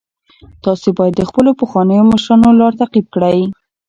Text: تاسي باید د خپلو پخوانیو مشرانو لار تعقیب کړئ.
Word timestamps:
تاسي 0.63 0.89
باید 0.97 1.13
د 1.17 1.21
خپلو 1.29 1.49
پخوانیو 1.59 2.09
مشرانو 2.11 2.57
لار 2.59 2.73
تعقیب 2.79 3.05
کړئ. 3.13 3.39